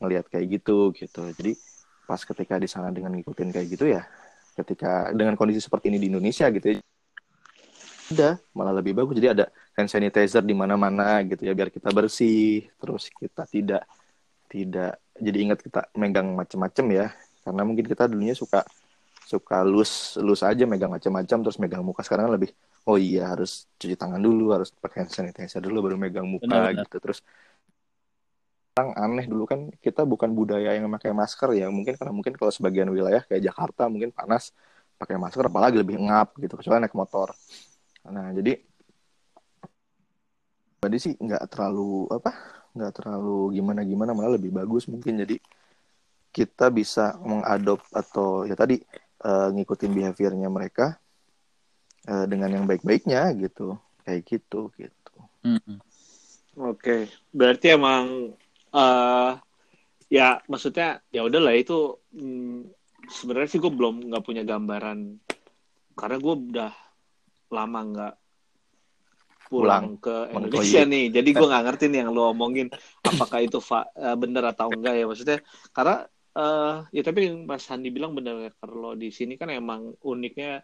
[0.00, 1.22] ngeliat kayak gitu gitu.
[1.36, 1.52] Jadi
[2.10, 4.02] pas ketika di sana dengan ngikutin kayak gitu ya
[4.58, 6.76] ketika dengan kondisi seperti ini di Indonesia gitu ya
[8.10, 9.14] ada malah lebih bagus.
[9.16, 9.44] Jadi ada
[9.78, 13.82] hand sanitizer di mana-mana gitu ya biar kita bersih terus kita tidak
[14.50, 17.06] tidak jadi ingat kita megang macam-macam ya.
[17.46, 18.66] Karena mungkin kita dulunya suka
[19.30, 22.02] suka lus lus aja megang macam-macam terus megang muka.
[22.02, 22.50] Sekarang lebih
[22.90, 26.74] oh iya harus cuci tangan dulu harus pakai hand sanitizer dulu baru megang muka Benar,
[26.74, 26.82] benar.
[26.84, 26.96] gitu.
[26.98, 27.22] Terus
[28.74, 31.70] orang aneh dulu kan kita bukan budaya yang pakai masker ya.
[31.70, 34.50] Mungkin karena mungkin kalau sebagian wilayah kayak Jakarta mungkin panas
[34.98, 36.58] pakai masker apalagi lebih ngap gitu.
[36.58, 37.30] Kecuali naik motor
[38.10, 38.58] nah jadi
[40.80, 45.20] tadi sih nggak terlalu apa nggak terlalu gimana gimana malah lebih bagus mungkin.
[45.20, 45.36] Jadi
[46.30, 48.78] kita bisa mengadop atau ya tadi
[49.20, 50.96] eh, ngikutin behaviornya mereka
[52.06, 53.76] eh, dengan yang baik-baiknya gitu.
[54.06, 55.16] Kayak gitu gitu.
[55.44, 55.78] Mm-mm.
[56.58, 58.34] Oke, berarti emang
[58.70, 59.32] eh
[60.10, 62.66] ya maksudnya ya udahlah itu mm,
[63.10, 65.18] sebenarnya sih gue belum nggak punya gambaran.
[65.98, 66.72] Karena gue udah
[67.50, 68.14] lama nggak
[69.50, 70.86] pulang, ke Indonesia Mengkoyek.
[70.86, 72.70] nih, jadi gue nggak ngerti nih yang lo omongin.
[73.02, 75.04] Apakah itu fa- eh, bener atau enggak ya?
[75.10, 75.38] Maksudnya
[75.74, 78.50] karena eh ya tapi yang Mas Handi bilang bener ya.
[78.62, 80.62] Kalau di sini kan emang uniknya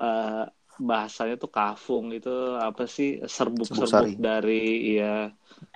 [0.00, 3.20] eh bahasanya tuh kafung itu apa sih?
[3.28, 5.28] Serbuk-serbuk Serbuk dari ya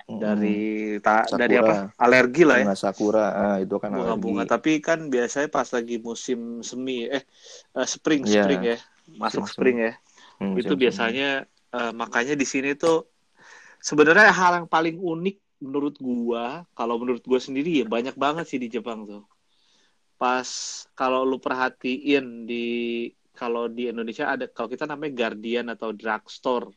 [0.09, 0.57] dari
[1.05, 1.39] ta- Sakura.
[1.45, 1.73] dari apa?
[2.01, 2.65] Alergi lah ya.
[2.65, 3.25] Bunga sakura.
[3.31, 4.43] Ah, itu kan bunga-bunga.
[4.43, 4.51] alergi.
[4.57, 7.23] tapi kan biasanya pas lagi musim semi eh
[7.77, 8.43] eh, spring Iya.
[8.43, 8.77] spring ya.
[9.21, 9.93] Masuk Musim spring ya
[10.39, 11.29] Hmm, itu musim biasanya
[11.75, 13.05] eh, makanya di sini tuh
[13.83, 18.59] sebenarnya hal yang paling unik menurut gua kalau menurut gua sendiri ya banyak banget sih
[18.59, 19.27] di Jepang tuh
[20.19, 20.47] pas
[20.95, 26.75] kalau lu perhatiin di kalau di Indonesia ada kalau kita namanya Guardian atau drugstore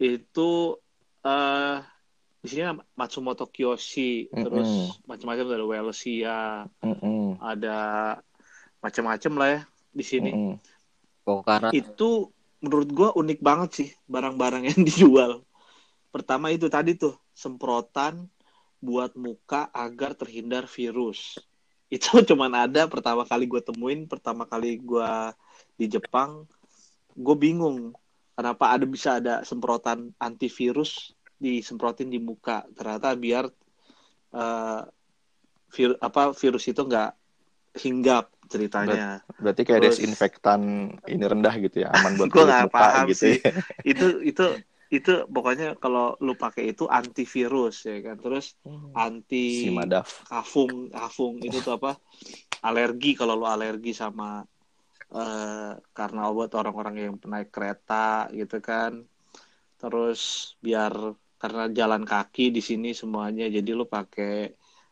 [0.00, 0.76] itu
[1.24, 1.76] eh
[2.40, 5.04] di sini Matsumoto Kiyoshi terus Mm-mm.
[5.04, 6.40] macam-macam ada Welsia
[6.80, 7.36] Mm-mm.
[7.36, 7.78] ada
[8.80, 9.60] macam-macam lah ya
[9.92, 10.56] di sini Mm-mm.
[11.74, 15.32] Itu menurut gua unik banget sih barang-barang yang dijual.
[16.10, 18.26] Pertama itu tadi tuh semprotan
[18.80, 21.38] buat muka agar terhindar virus.
[21.90, 25.34] Itu cuman ada pertama kali gue temuin, pertama kali gua
[25.74, 26.46] di Jepang,
[27.18, 27.90] gue bingung
[28.38, 32.62] kenapa ada bisa ada semprotan antivirus disemprotin di muka.
[32.76, 33.50] Ternyata biar
[34.36, 34.82] eh,
[35.72, 37.10] vir, apa virus itu nggak
[37.80, 39.22] hinggap ceritanya.
[39.38, 40.60] Berarti kayak Terus- desinfektan
[41.06, 43.36] ini rendah gitu ya, aman buat Gua kulit nggak paham gitu sih.
[43.38, 43.52] ya.
[43.94, 44.46] itu itu
[44.90, 48.58] itu pokoknya kalau lu pakai itu antivirus ya kan terus
[48.90, 50.26] anti Si Madaf.
[50.26, 51.94] kafung kafung itu tuh apa
[52.60, 54.42] alergi kalau lu alergi sama
[55.10, 58.98] eh karena obat orang-orang yang naik kereta gitu kan
[59.78, 60.90] terus biar
[61.38, 64.50] karena jalan kaki di sini semuanya jadi lu pakai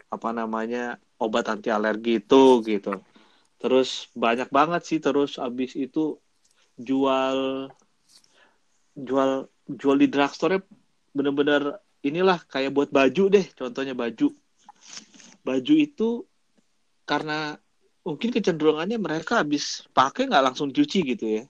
[0.09, 3.03] apa namanya obat anti alergi itu gitu
[3.59, 6.19] terus banyak banget sih terus abis itu
[6.79, 7.69] jual
[8.95, 9.31] jual
[9.67, 10.63] jual di drugstore
[11.11, 14.31] bener-bener inilah kayak buat baju deh contohnya baju
[15.43, 16.09] baju itu
[17.03, 17.59] karena
[18.07, 21.45] mungkin kecenderungannya mereka habis pakai nggak langsung cuci gitu ya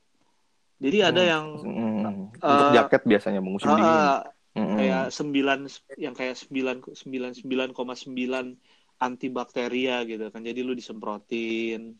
[0.80, 1.30] jadi ada Hmm.
[1.32, 2.14] yang Mm.
[2.38, 3.84] Untuk Eh, jaket biasanya musim dingin.
[3.84, 4.22] ah,
[4.54, 4.78] Mm-mm.
[4.78, 5.58] kayak sembilan
[5.98, 8.46] yang kayak sembilan sembilan sembilan koma sembilan
[8.98, 11.94] antibakteria gitu kan jadi lu disemprotin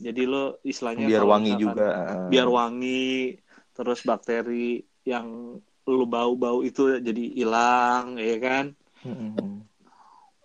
[0.00, 1.88] jadi lu istilahnya biar wangi misalkan- juga.
[2.30, 3.36] biar wangi
[3.70, 8.66] terus bakteri yang lu bau-bau itu jadi hilang ya kan
[9.02, 9.66] Mm-mm.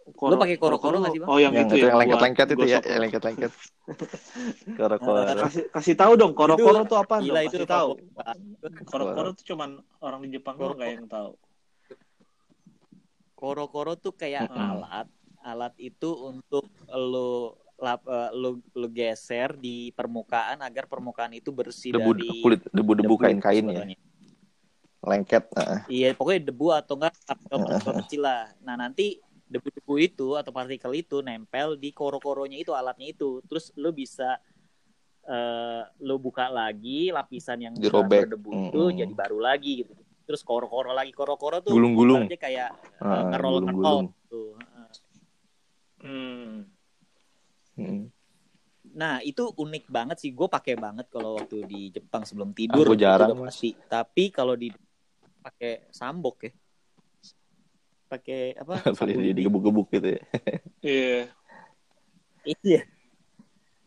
[0.06, 1.30] Lu pakai koro-koro nggak sih, Bang?
[1.34, 3.52] oh yang, yang itu, itu ya yang lengket-lengket itu ya, yang lengket-lengket.
[4.78, 5.42] Koro-koro.
[5.44, 7.90] kasih kasih tahu dong koro-koro tuh apa Gila dong itu kasih tahu
[8.86, 9.70] koro-koro tuh cuman
[10.00, 11.32] orang di Jepang doang Koro- nggak yang tahu
[13.36, 15.08] Koro-koro tuh kayak alat.
[15.46, 21.94] Alat itu untuk lo lap, eh, lo lo geser di permukaan agar permukaan itu bersih
[21.94, 23.84] Debu dari kulit, debu-debu debu kain-kain ya.
[25.06, 25.46] Lengket.
[25.54, 25.86] ah.
[25.86, 27.14] Iya, pokoknya debu atau enggak
[27.54, 28.50] partikel kecil lah.
[28.66, 33.46] Nah, nanti debu-debu itu atau partikel itu nempel di koro-koronya itu alatnya itu.
[33.46, 34.42] Terus lo bisa
[35.26, 38.30] eh lo buka lagi lapisan yang Dirobek.
[38.30, 38.70] berdebu Mm-mm.
[38.70, 39.94] itu jadi baru lagi gitu.
[40.26, 42.26] Terus koro-koro lagi koro-koro tuh Gulung-gulung.
[42.34, 44.58] kayak Ah, ngerol-ngerol gitu.
[46.06, 46.70] Hmm.
[47.76, 48.14] Mm.
[48.94, 52.86] Nah itu unik banget sih, gue pakai banget kalau waktu di Jepang sebelum tidur.
[52.86, 53.58] Aku itu jarang, udah Mas.
[53.58, 53.74] pasti.
[53.90, 54.70] Tapi kalau di
[55.42, 56.52] pakai sambok ya,
[58.06, 58.74] pakai apa?
[58.86, 60.22] Boleh sabun dia di- digebuk-gebuk gitu ya.
[60.86, 61.22] iya
[62.46, 62.82] Iya.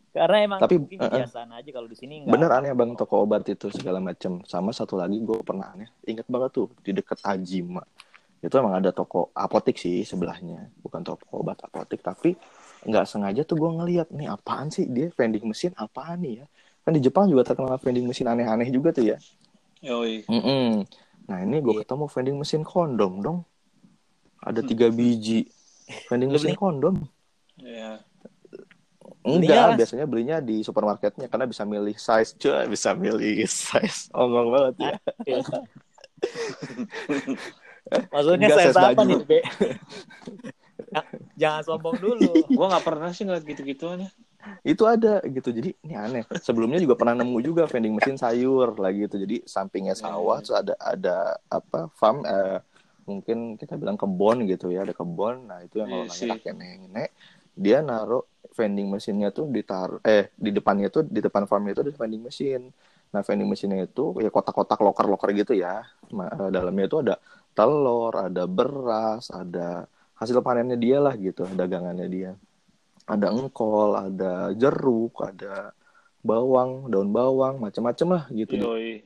[0.09, 1.07] Karena emang Tapi, mungkin uh-uh.
[1.15, 2.33] kebiasaan aja kalau di sini nggak.
[2.33, 4.43] Bener aneh bang toko obat itu segala macam.
[4.43, 5.87] Sama satu lagi gue pernah aneh.
[6.03, 7.85] Ingat banget tuh di deket Ajima.
[8.39, 10.71] Itu emang ada toko apotik sih sebelahnya.
[10.79, 11.99] Bukan toko obat apotik.
[11.99, 12.39] Tapi
[12.87, 14.07] nggak sengaja tuh gue ngeliat.
[14.15, 16.45] Nih apaan sih dia vending mesin apaan nih ya.
[16.87, 19.17] Kan di Jepang juga terkenal vending mesin aneh-aneh juga tuh ya.
[19.83, 20.23] Yoi.
[20.27, 20.87] Mm-mm.
[21.27, 21.83] Nah ini gue Iya.
[21.83, 23.39] ketemu vending mesin kondom dong.
[24.39, 25.51] Ada tiga biji
[26.07, 26.95] vending mesin kondom.
[27.59, 27.99] Ya.
[29.19, 32.39] Belinya, Enggak, biasanya belinya di supermarketnya karena bisa milih size.
[32.39, 34.07] Cuy, bisa milih size.
[34.15, 34.95] Ongong banget ya.
[38.13, 39.07] Maksudnya Enggak, saya size apa baju.
[39.07, 39.39] nih, Be?
[40.95, 41.01] Ya,
[41.41, 42.25] Jangan sombong dulu.
[42.55, 44.09] Gua nggak pernah sih ngeliat gitu-gituan ya.
[44.63, 45.49] Itu ada gitu.
[45.55, 46.23] Jadi ini aneh.
[46.39, 49.15] Sebelumnya juga pernah nemu juga vending mesin sayur lagi gitu.
[49.23, 50.43] Jadi sampingnya sawah Hmm.
[50.43, 51.15] terus ada ada
[51.47, 52.59] apa farm eh,
[53.07, 55.47] mungkin kita bilang kebon gitu ya, ada kebon.
[55.49, 56.35] Nah, itu yang kalau Iya nanya sih.
[56.35, 57.09] kakek nenek,
[57.55, 58.23] dia naruh
[58.55, 62.61] vending mesinnya tuh ditaruh eh di depannya tuh di depan farmnya itu ada vending mesin.
[63.09, 65.83] Nah, vending mesinnya itu ya kotak-kotak loker-loker gitu ya.
[66.13, 67.15] Ma- eh, dalamnya itu ada
[67.53, 69.85] telur, ada beras, ada
[70.19, 72.31] hasil panennya dia lah gitu, dagangannya dia.
[73.09, 75.73] Ada engkol, ada jeruk, ada
[76.21, 78.59] bawang, daun bawang, macam-macam lah gitu.
[78.59, 79.01] Yoi.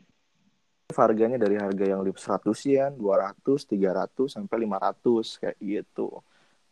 [0.94, 6.22] Harganya dari harga yang 100 yen, 200, 300 sampai 500 kayak gitu.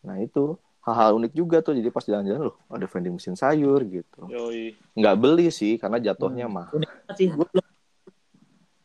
[0.06, 1.74] Nah, itu hal-hal unik juga tuh.
[1.74, 4.30] Jadi pas jalan-jalan loh, ada vending mesin sayur gitu.
[4.30, 4.78] Yoi.
[4.94, 6.56] Nggak beli sih karena jatuhnya Hmm.
[6.62, 6.68] mah.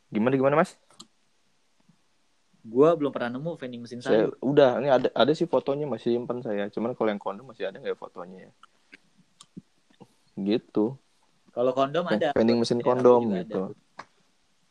[0.08, 0.78] Gimana gimana Mas?
[2.66, 4.34] Gua belum pernah nemu vending mesin Saya sayur.
[4.40, 6.66] udah ini ada ada sih fotonya masih simpen saya.
[6.66, 8.52] Cuman kalau yang kondom masih ada nggak ya fotonya ya?
[10.36, 10.98] Gitu.
[11.48, 12.30] Kalau kondom ada.
[12.32, 13.62] vending mesin Ya, kondom juga gitu.
[13.64, 13.84] ada.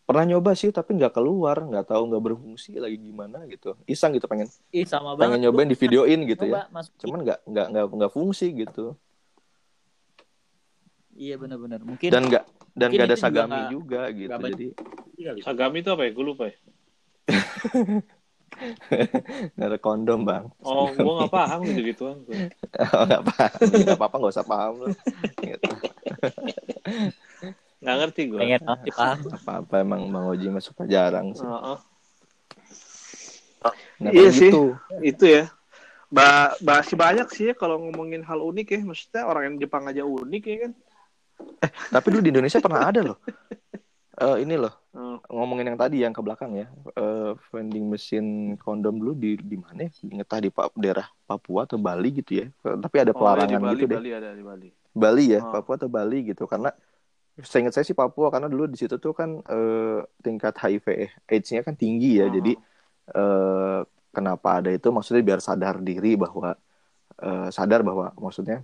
[0.05, 3.73] Pernah nyoba sih tapi nggak keluar, nggak tahu nggak berfungsi lagi gimana gitu.
[3.86, 5.49] Iseng gitu pengen Ih, sama pengen banget.
[5.49, 6.63] nyobain di videoin gitu Coba ya.
[6.69, 7.01] masukin.
[7.01, 8.93] Cuman nggak nggak nggak nggak fungsi gitu.
[11.12, 11.81] Iya benar-benar.
[11.81, 12.43] Mungkin Dan nggak
[12.75, 14.29] dan nggak ada juga sagami nggak- juga gitu.
[14.29, 14.53] banyak.
[14.53, 14.67] Jadi.
[15.41, 16.12] Sagami itu apa ya?
[16.12, 16.55] Gue lupa ya.
[19.55, 20.45] nggak ada kondom bang.
[20.63, 22.23] Oh, gue nggak paham gitu-gituan.
[22.23, 22.35] gua.
[23.09, 23.59] nggak paham.
[23.83, 24.89] Nggak apa-apa nggak usah paham loh.
[25.41, 25.71] Gitu.
[27.85, 28.39] Nggak ngerti gue.
[28.41, 29.19] Pengen pasti paham.
[29.29, 31.45] Apa-apa emang Bang Oji mah suka jarang sih.
[31.45, 31.77] Heeh.
[34.01, 34.53] Nah, Iya sih.
[34.53, 34.77] gitu.
[35.01, 35.49] itu ya
[36.13, 40.05] ba masih banyak sih ya kalau ngomongin hal unik ya maksudnya orang yang Jepang aja
[40.05, 40.71] unik ya kan
[41.91, 43.17] Tapi dulu di Indonesia pernah ada loh.
[44.15, 45.19] Eh, ini loh Hmm.
[45.28, 49.88] ngomongin yang tadi yang ke belakang ya eh, vending mesin kondom dulu di di mana
[49.88, 49.91] ya?
[50.08, 53.58] entah di Pa- daerah Papua atau Bali gitu ya Eh, tapi ada oh, ya, di
[53.60, 55.51] pelarangan Bali gitu deh Bali ada di Bali Bali ya Oh.
[55.51, 56.71] Papua atau Bali gitu karena
[57.43, 60.88] seingat saya sih Papua karena dulu di situ tuh kan eh, tingkat HIV
[61.28, 62.32] AIDS-nya kan tinggi ya Oh.
[62.32, 62.51] jadi
[63.12, 63.80] eh,
[64.15, 66.56] kenapa ada itu maksudnya biar sadar diri bahwa
[67.19, 68.63] eh, sadar bahwa maksudnya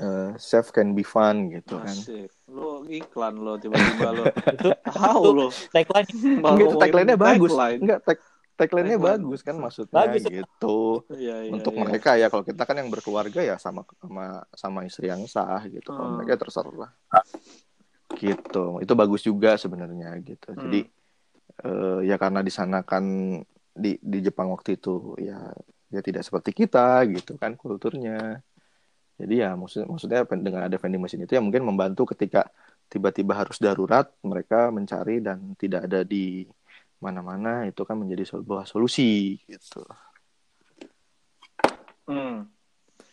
[0.00, 2.28] eh, safe can be fun gitu kan Asik.
[2.41, 2.41] Lo
[2.84, 4.24] iklan lo tiba-tiba lo.
[4.28, 5.46] Itu Tahu lo.
[5.70, 7.50] tagline Enggak, itu tagline-nya bagus.
[7.50, 7.80] tagline.
[7.80, 8.18] Enggak, tag
[8.52, 9.10] tagline-nya Tagline.
[9.18, 10.22] bagus kan maksudnya Bagus.
[10.24, 10.78] gitu.
[11.10, 11.80] Iya, iya, Untuk iya.
[11.82, 15.88] mereka ya kalau kita kan yang berkeluarga ya sama sama sama istri yang sah gitu.
[15.88, 16.16] Kalau Hmm.
[16.20, 16.92] mereka terserah.
[18.12, 18.64] Gitu.
[18.84, 20.52] Itu bagus juga sebenarnya gitu.
[20.52, 20.60] Hmm.
[20.68, 20.80] Jadi
[21.62, 23.04] eh, ya karena di sana kan
[23.72, 25.48] di di Jepang waktu itu ya
[25.88, 28.40] ya tidak seperti kita gitu kan kulturnya.
[29.16, 32.48] Jadi ya maksud, maksudnya dengan ada vending machine itu ya mungkin membantu ketika
[32.92, 36.44] tiba-tiba harus darurat mereka mencari dan tidak ada di
[37.00, 39.80] mana-mana itu kan menjadi sebuah solusi gitu.
[42.04, 42.52] Hmm.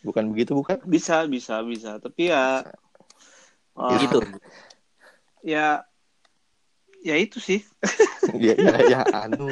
[0.04, 0.84] Bukan begitu bukan?
[0.84, 1.96] Bisa, bisa, bisa.
[1.96, 2.60] Tapi ya
[3.80, 4.20] eh, gitu.
[5.40, 5.80] ya
[7.00, 7.64] ya itu sih.
[8.44, 9.48] ya, ya, ya, anu.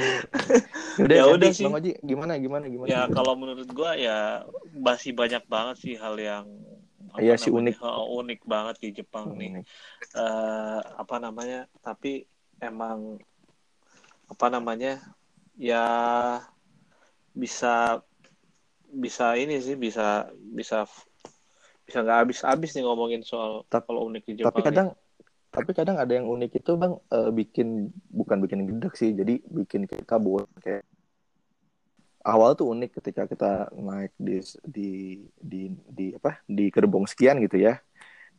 [1.01, 1.65] Udah, Ya jadi, udah sih.
[1.65, 2.89] Bang Oji, gimana, gimana, gimana?
[2.89, 4.45] Ya kalau menurut gua ya
[4.77, 6.45] masih banyak banget sih hal yang
[7.17, 9.51] Iya sih, namanya, eh, unik banget di Jepang nih.
[9.57, 9.63] Ini.
[10.19, 12.25] eh apa namanya tapi
[12.61, 13.21] emang
[14.29, 15.01] apa namanya
[15.57, 15.85] ya
[17.33, 18.03] bisa
[18.89, 20.89] bisa ini sih bisa bisa
[21.85, 24.67] bisa nggak habis-habis nih ngomongin soal Tap- kalau unik di Jepang Tapi nih.
[24.69, 24.89] kadang,
[25.53, 27.69] tapi kadang ada yang unik itu bang eh, bikin
[28.13, 30.85] bukan bikin gedek sih, jadi bikin kita buat kayak
[32.29, 34.91] awal tuh unik ketika kita naik di di
[35.41, 37.81] di di apa di gerbong sekian gitu ya,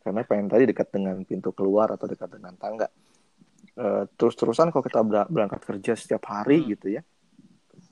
[0.06, 2.88] karena pengen tadi dekat dengan pintu keluar atau dekat dengan tangga.
[3.80, 6.69] Eh, terus-terusan kalau kita ber- berangkat kerja setiap hari Hmm.
[6.78, 7.02] gitu ya,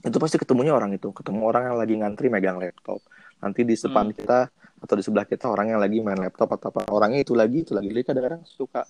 [0.05, 3.01] itu pasti ketemunya orang itu, ketemu orang yang lagi ngantri megang laptop.
[3.41, 4.15] Nanti di depan Hmm.
[4.15, 4.39] kita
[4.77, 7.73] atau di sebelah kita orang yang lagi main laptop atau apa orangnya itu lagi itu
[7.73, 7.89] lagi.
[7.89, 8.85] Jadi kadang-kadang suka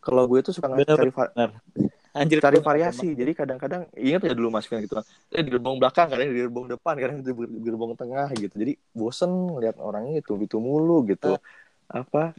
[0.00, 1.32] kalau gue tuh suka Bener, cari va-
[2.10, 3.14] Anjir, cari variasi.
[3.14, 5.06] Jadi kadang-kadang ingat ya dulu Mas Fian gitu kan.
[5.30, 8.54] Eh, di gerbong belakang, kadang di gerbong depan, kadang di ger- gerbong tengah gitu.
[8.54, 11.38] Jadi bosen ngeliat orangnya itu itu mulu gitu.
[11.86, 12.34] Apa?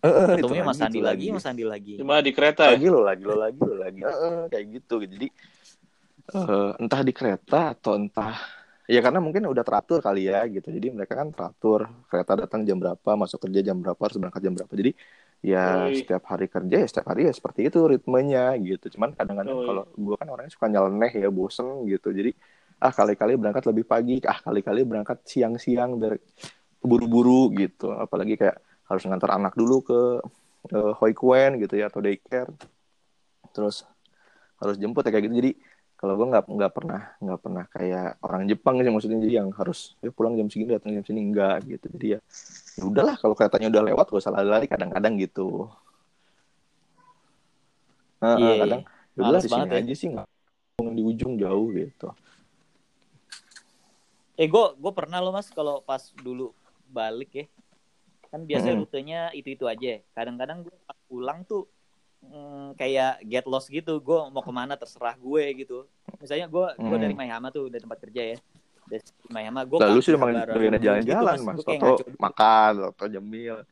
[0.00, 1.92] Eh, eh, itu Ketemunya lagi, Mas Andi lagi, Mas Andi lagi.
[2.00, 4.94] cuma di kereta ya lagi lo lagi lo lagi lo lagi Eh, eh, kayak gitu
[5.04, 5.26] jadi
[6.34, 8.34] eh, entah di kereta atau entah
[8.88, 11.80] ya karena mungkin udah teratur kali ya gitu jadi mereka kan teratur
[12.10, 14.90] kereta datang jam berapa masuk kerja jam berapa harus berangkat jam berapa jadi
[15.40, 18.92] ya setiap hari kerja ya setiap hari ya seperti itu ritmenya gitu.
[18.92, 22.12] Cuman kadang-kadang kalau gue kan orangnya suka nyeleneh ya bosen gitu.
[22.12, 22.36] Jadi
[22.80, 26.20] ah kali-kali berangkat lebih pagi ah kali-kali berangkat siang-siang biar
[26.84, 27.92] buru-buru gitu.
[27.92, 30.00] Apalagi kayak harus ngantar anak dulu ke
[30.76, 32.52] eh, hoikuen gitu ya atau daycare.
[33.56, 33.88] Terus
[34.60, 35.36] harus jemput ya kayak gitu.
[35.40, 35.52] Jadi
[36.00, 39.20] kalau gue nggak nggak pernah nggak pernah kayak orang Jepang sih maksudnya.
[39.20, 41.86] Jadi yang harus ya pulang jam segini datang jam sini enggak gitu.
[41.92, 42.18] Jadi ya
[42.80, 45.68] ya udahlah kalau keretanya udah lewat gak usah lari-lari kadang-kadang gitu.
[48.20, 48.80] Nah, Iya, kadang
[49.12, 49.80] ya udahlah di sini ya.
[49.84, 50.26] aja sih nggak
[50.96, 52.08] di ujung jauh gitu.
[54.40, 56.56] Eh gue gue pernah loh mas kalau pas dulu
[56.88, 57.46] balik ya.
[58.32, 58.84] Kan biasanya Mm-mm.
[58.88, 60.00] rutenya itu itu aja.
[60.16, 61.68] Kadang-kadang gue pas pulang tuh
[62.30, 63.98] mm, kayak get lost gitu.
[63.98, 65.84] Gue mau ke mana terserah gue gitu.
[66.16, 67.02] Misalnya gue gue Mm.
[67.02, 68.38] dari Mayama tuh dari tempat kerja ya.
[68.86, 73.66] Dari Mayama gue lalu sih doyan jalan-jalan mas atau makan atau jamil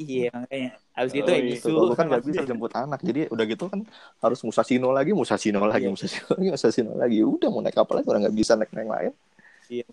[0.00, 0.70] Iya makanya.
[0.96, 1.48] Abis itu Oh, ya iya.
[1.52, 1.68] bisu.
[1.68, 3.84] Kalau gue kan nggak bisa jemput anak, jadi udah gitu kan
[4.24, 5.92] harus Musashino lagi, Musashino lagi, Iya.
[5.92, 7.18] Musashino lagi, Musashino lagi.
[7.20, 9.12] Udah mau naik apa lagi, orang nggak bisa naik naik lain.
[9.68, 9.84] Iya.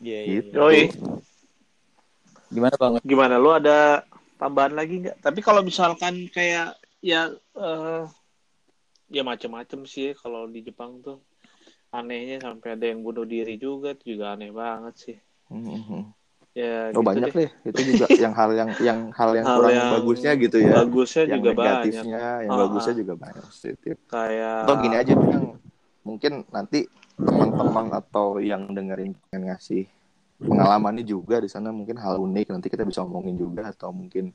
[0.00, 0.56] Iya, iya, Gitu.
[0.72, 0.88] iya.
[2.48, 2.92] Gimana bang?
[3.04, 4.08] Gimana lu ada
[4.44, 5.16] tambahan lagi nggak?
[5.24, 8.02] Tapi kalau misalkan kayak ya eh,
[9.08, 11.24] ya macam-macam sih kalau di Jepang tuh
[11.94, 15.16] anehnya sampai ada yang bunuh diri juga itu juga aneh banget sih.
[15.48, 16.12] Mhm.
[16.54, 17.50] Ya Oh gitu banyak deh.
[17.50, 20.74] deh, itu juga yang hal yang yang hal yang Hal kurang yang bagusnya gitu ya.
[20.84, 21.58] Bagusnya yang juga banyak.
[21.58, 22.98] negatifnya, yang Ah, bagusnya ah.
[23.00, 23.96] juga banyak positif.
[24.06, 25.44] Kayak Atau gini aja tuh yang
[26.04, 26.86] mungkin nanti
[27.18, 29.88] teman-teman atau yang dengerin pengen ngasih
[30.40, 34.34] pengalamannya juga di sana mungkin hal unik nanti kita bisa omongin juga atau mungkin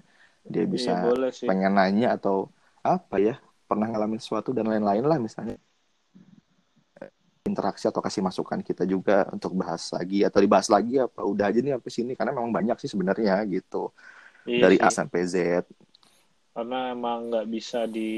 [0.54, 1.50] dia Iya, bisa sih.
[1.50, 2.50] pengen nanya atau
[2.86, 3.34] apa ya
[3.70, 5.56] pernah ngalamin sesuatu dan lain-lain lah misalnya
[7.50, 11.60] interaksi atau kasih masukan kita juga untuk bahas lagi atau dibahas lagi apa udah aja
[11.64, 13.90] nih sampai sini karena memang banyak sih sebenarnya gitu
[14.50, 14.88] Iya dari sih.
[14.88, 15.36] A sampai Z
[16.54, 18.10] karena emang nggak bisa di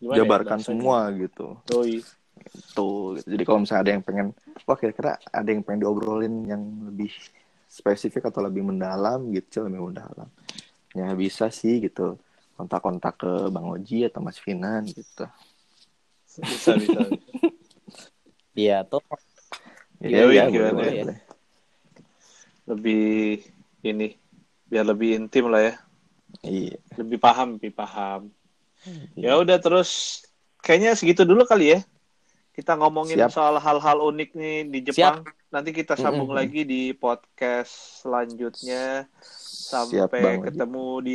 [0.00, 0.66] gimana ya jabarkan bahasanya?
[0.68, 1.94] semua gitu Yoi.
[2.72, 3.26] Tuh gitu.
[3.30, 4.26] jadi kalau misalnya ada yang pengen
[4.64, 7.12] wah kira-kira ada yang pengen diobrolin yang lebih
[7.70, 10.28] spesifik atau lebih mendalam gitu lebih mendalam
[10.96, 12.18] ya bisa sih gitu
[12.58, 15.24] kontak-kontak ke Bang Oji atau Mas Finan gitu
[16.40, 17.00] bisa bisa
[18.50, 19.00] Iya tuh.
[20.02, 21.04] Ya, Yoi, ya, gimana ya?
[22.66, 23.40] lebih
[23.82, 24.14] ini
[24.70, 25.74] biar lebih intim lah ya
[26.46, 26.78] Iya.
[26.98, 28.30] lebih paham lebih paham
[29.14, 29.34] Iya.
[29.36, 30.22] ya udah terus
[30.64, 31.80] kayaknya segitu dulu kali ya
[32.60, 33.32] kita ngomongin Siap.
[33.32, 36.40] soal hal-hal unik nih di Jepang nanti kita sambung Mm-mm.
[36.44, 40.46] lagi di podcast selanjutnya Siap sampai Bang Oji.
[40.52, 41.14] ketemu di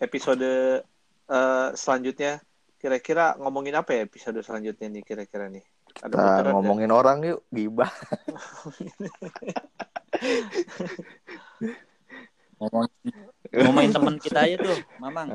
[0.00, 0.52] episode
[1.28, 2.40] eh, selanjutnya
[2.80, 5.62] kira-kira ngomongin apa ya episode selanjutnya nih kira-kira nih
[6.00, 6.52] ada Kita nggak?
[6.56, 7.92] ngomongin orang yuk, gibah.
[12.62, 12.92] Ngomongin,
[13.66, 15.26] ngomongin teman kita aja tuh, Mamang.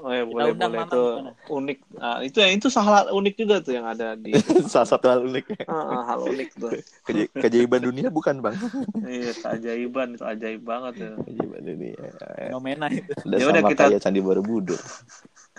[0.00, 1.32] Oh ya boleh undang boleh Mamang itu gimana?
[1.52, 1.78] unik.
[2.00, 4.32] Ah, itu ya itu hal unik juga tuh yang ada di
[4.72, 5.68] Salah satu hal unik.
[5.68, 6.72] Ah, ah, hal unik tuh.
[7.04, 8.56] Keja- Keajaiban dunia bukan bang?
[9.06, 11.10] Iya keajaiban itu ajaib banget ya.
[11.20, 12.00] Keajaiban dunia.
[12.40, 13.12] Fenomena itu.
[13.22, 14.80] Udah Ya udah, kita- kayak Candi Borobudur.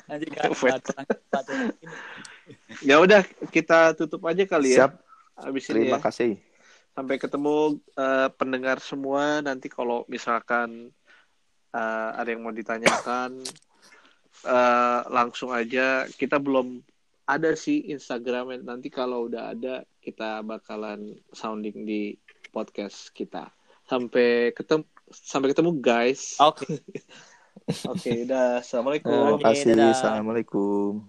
[0.08, 0.50] Anjing kan
[2.82, 4.88] Ya udah kita tutup aja kali ya.
[4.88, 4.92] Siap.
[5.38, 6.04] Habis ini Terima ya.
[6.10, 6.32] kasih.
[6.98, 9.38] Sampai ketemu eh, pendengar semua.
[9.46, 10.90] Nanti kalau misalkan
[11.70, 13.38] eh, ada yang mau ditanyakan
[14.42, 16.10] eh, langsung aja.
[16.10, 16.82] Kita belum
[17.30, 18.66] ada sih Instagramnya.
[18.66, 22.18] Nanti kalau udah ada kita bakalan sounding di
[22.50, 23.54] podcast kita.
[23.86, 26.42] Sampai ketemu sampai ketemu guys.
[26.42, 26.82] Oke.
[27.94, 29.38] oke udah assalamualaikum.
[29.38, 29.78] Terima kasih.
[29.94, 31.06] Assalamualaikum.